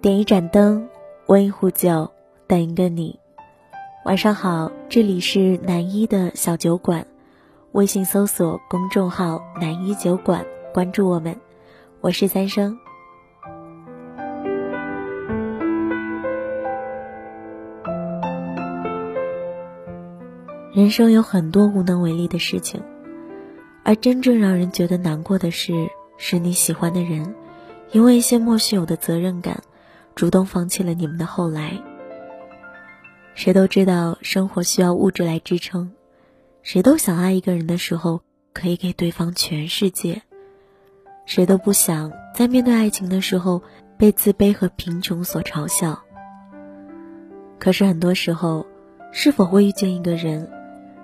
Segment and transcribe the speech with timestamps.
[0.00, 0.88] 点一盏灯，
[1.26, 2.12] 温一壶酒，
[2.46, 3.18] 等一个你。
[4.04, 7.04] 晚上好，这里是南一的小酒馆，
[7.72, 11.36] 微信搜索公众号“南一酒馆”，关注我们。
[12.00, 12.78] 我是三生。
[20.72, 22.80] 人生有很多无能为力的事情，
[23.82, 25.88] 而真正让人觉得难过的是，
[26.18, 27.34] 是你喜欢的人，
[27.90, 29.60] 因为一些莫须有的责任感，
[30.18, 31.80] 主动放弃了你们的后来。
[33.36, 35.92] 谁都知道生活需要物质来支撑，
[36.64, 38.20] 谁都想爱一个人的时候
[38.52, 40.22] 可以给对方全世界，
[41.24, 43.62] 谁都不想在面对爱情的时候
[43.96, 46.02] 被自卑和贫穷所嘲笑。
[47.60, 48.66] 可是很多时候，
[49.12, 50.50] 是否会遇见一个人？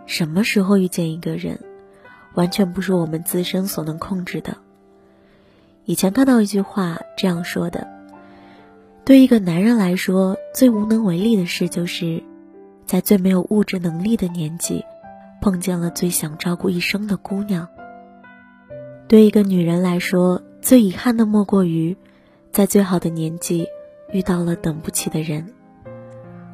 [0.06, 1.60] 什么时候遇见一个人，
[2.34, 4.56] 完全不是我们自身所能控制的。
[5.84, 7.93] 以前看到一句话这样说的：，
[9.04, 12.22] 对一个男人来说，最无能为力的事，就是
[12.86, 14.82] 在最没有物质能力的年纪，
[15.42, 17.66] 碰见了最想照顾一生的姑娘；，
[19.06, 21.98] 对一个女人来说，最遗憾的莫过于，
[22.50, 23.66] 在最好的年纪
[24.10, 25.52] 遇到了等不起的人。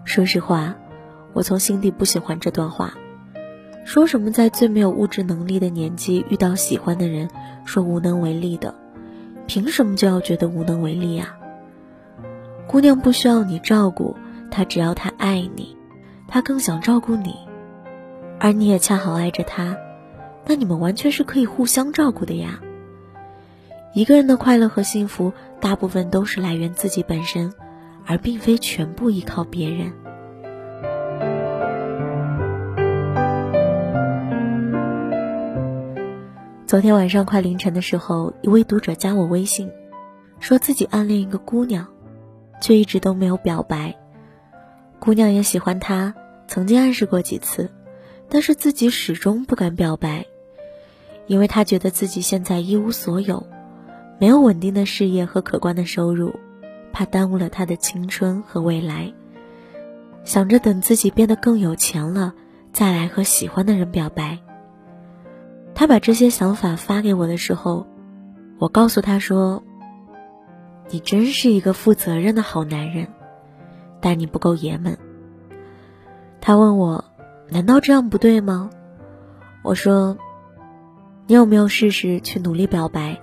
[0.04, 0.74] 说实话，
[1.32, 2.94] 我从心底不喜欢这段话。
[3.84, 7.30] 说什么在最没有物质能力的年纪遇到喜欢的人，
[7.64, 8.74] 说无能为力的，
[9.46, 11.36] 凭什么就要觉得无能为力呀？
[12.70, 14.16] 姑娘不需要你照顾，
[14.48, 15.76] 她只要她爱你，
[16.28, 17.34] 她更想照顾你，
[18.38, 19.76] 而你也恰好爱着她，
[20.46, 22.60] 那你们完全是可以互相照顾的呀。
[23.92, 27.52] 一个人的快乐和幸福，大部分都是来源自己本身，
[28.06, 29.92] 而并非全部依靠别人。
[36.68, 39.68] 昨天晚上快凌晨的时候，一位读者加我微信，
[40.38, 41.88] 说自己暗恋一个姑娘，
[42.60, 43.96] 却一直都没有表白。
[44.98, 46.14] 姑娘也喜欢他，
[46.46, 47.70] 曾经暗示过几次，
[48.28, 50.26] 但是自己始终不敢表白，
[51.26, 53.46] 因为他觉得自己现在一无所有，
[54.18, 56.34] 没有稳定的事业和可观的收入，
[56.92, 59.12] 怕耽误了他的青春和未来。
[60.22, 62.34] 想着等自己变得更有钱了，
[62.72, 64.38] 再来和喜欢的人表白。
[65.74, 67.86] 他把这些想法发给我的时候，
[68.58, 69.62] 我告诉他说
[70.90, 73.08] ：“你真是一个负责任的好男人，
[74.00, 74.98] 但你不够爷们。”
[76.40, 77.04] 他问我
[77.48, 78.70] ：“难道这样不对吗？”
[79.62, 80.18] 我说
[81.26, 83.20] ：“你有没有试试去努力表白，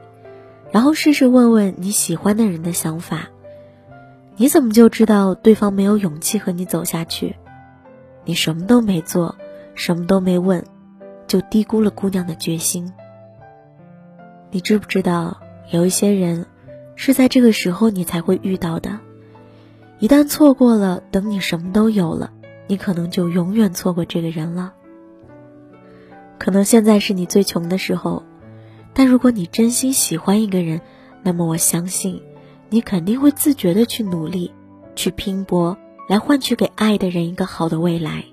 [0.72, 3.28] 然后试试问问你喜欢的人的想法？
[4.36, 7.36] 你怎么就知道对方没有勇气和你走下去？
[8.24, 9.36] 你什么都没做，
[9.76, 10.64] 什么都没问。”
[11.28, 12.94] 就低估了姑娘的决心。
[14.50, 15.42] 你知不知道，
[15.72, 16.46] 有一些人
[16.98, 19.00] 是在这个时候你才会遇到的。
[20.00, 22.32] 一旦错过了，等你什么都有了，
[22.68, 24.74] 你可能就永远错过这个人了。
[26.38, 28.24] 可能现在是你最穷的时候，
[28.94, 30.82] 但如果你真心喜欢一个人，
[31.24, 32.22] 那么我相信，
[32.70, 34.52] 你肯定会自觉的去努力，
[34.96, 38.26] 去拼搏，来换取给爱的人一个好的未来。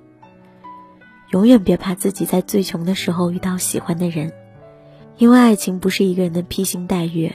[1.31, 4.33] 永远别怕自己在最穷的时候遇到喜欢的人，
[5.17, 7.35] 因为爱情不是一个人的披星戴月，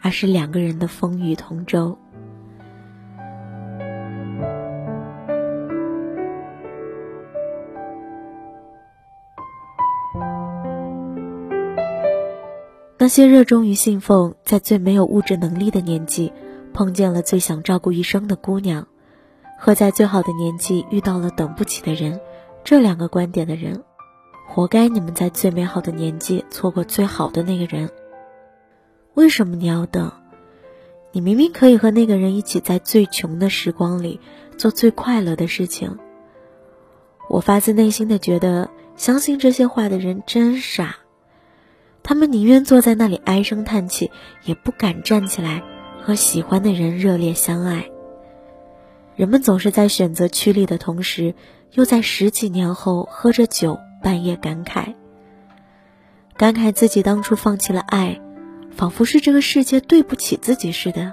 [0.00, 1.98] 而是两个人的风雨同舟。
[13.00, 16.32] 那些热衷于信奉在最没有物质能力的年纪
[16.74, 18.86] 碰见了最想照顾一生的姑娘，
[19.58, 22.20] 和在最好的年纪遇到了等不起的人。
[22.64, 23.82] 这两个观点的人，
[24.46, 27.88] 活该你们在最美好的年纪错过最好的那个人。
[29.18, 30.12] 为什么你要等？
[31.10, 34.20] 你明明可以和那个人一起在最穷的时光里
[34.56, 35.98] 做最快乐的事情。
[37.28, 40.98] 我发自内心的觉得，相信这些话的人真傻。
[42.04, 44.12] 他们宁愿坐在那里唉声叹气，
[44.44, 45.64] 也不敢站起来
[46.00, 47.90] 和喜欢的人热烈相爱。
[49.16, 51.34] 人们总是在选择趋利的同时。
[51.72, 54.94] 又在十几年后喝着酒，半夜感慨，
[56.36, 58.22] 感慨自己当初放弃了爱，
[58.78, 61.12] 仿佛是这个世界对不起自己似的。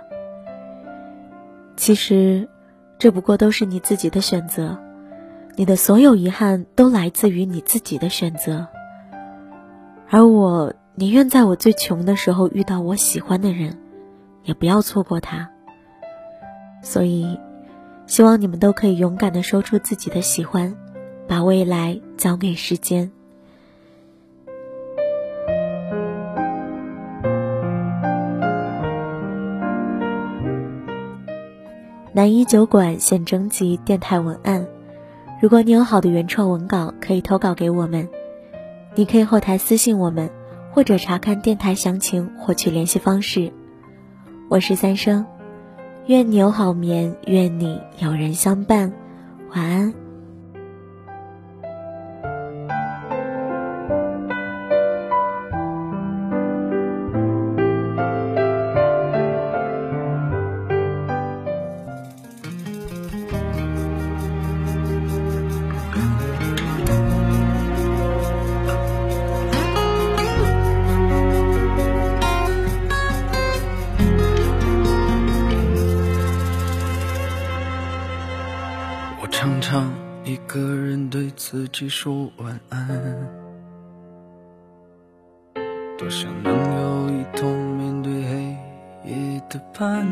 [1.75, 2.47] 其实，
[2.99, 4.77] 这不过都是你自己的选择，
[5.55, 8.67] 你的所有遗憾都来自于你自己的选择。
[10.09, 13.79] 而我宁愿在我最穷的时候遇到我喜欢的人，
[14.43, 15.49] 也不要错过他。
[16.81, 17.37] 所以。
[18.07, 20.75] 希望你们都可以勇敢的说出自己的喜欢，
[21.27, 23.11] 把未来交给时间。
[32.15, 34.65] 南一酒馆现征集电台文案，
[35.41, 38.07] 如果你有好的原创文稿，可以投稿给我们。
[38.95, 40.29] 你可以后台私信我们，
[40.71, 43.51] 或者查看电台详情获取联系方式。
[44.47, 45.25] 我是三生，
[46.05, 48.93] 愿你有好眠，愿你有人相伴，
[49.53, 50.04] 晚安。
[81.75, 82.87] 对自己说晚安，
[85.97, 88.57] 多想能有一同面对黑
[89.11, 90.07] 夜的伴。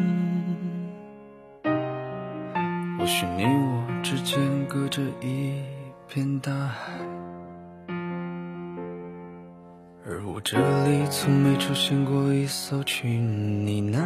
[2.99, 4.37] 或许你我之间
[4.67, 5.61] 隔着一
[6.09, 6.91] 片大海，
[10.05, 13.99] 而我这里从没出现过一艘去你那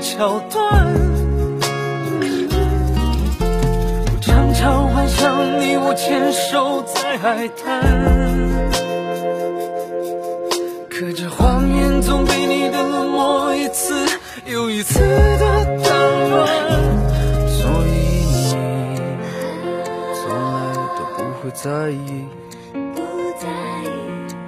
[0.00, 0.86] 桥段。
[4.06, 7.82] 我常常幻想你我牵手在海滩，
[10.88, 13.94] 可这画面总被你的冷漠一次
[14.46, 15.90] 又一次的打
[16.28, 16.48] 乱。
[17.46, 17.90] 所以
[18.24, 18.56] 你
[20.14, 20.22] 从
[20.54, 22.26] 来都不会在意。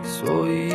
[0.05, 0.72] 所以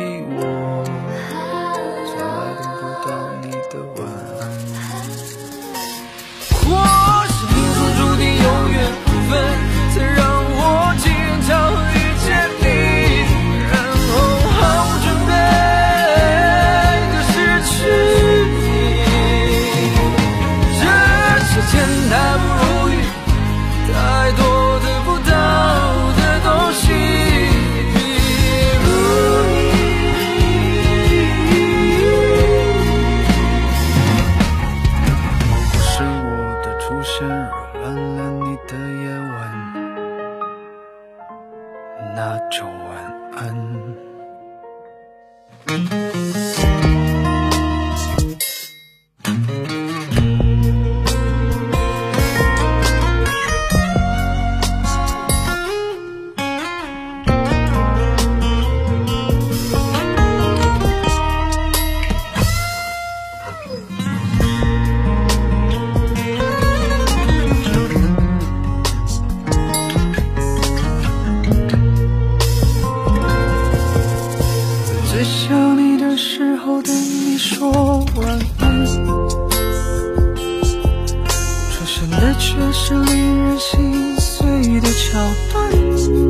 [76.82, 77.70] 对你说
[78.16, 78.86] 晚安，
[81.72, 85.18] 出现的却是令人心碎的桥
[85.52, 86.27] 段。